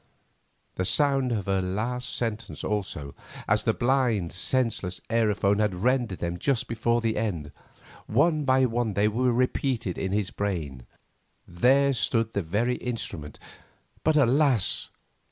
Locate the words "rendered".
5.75-6.17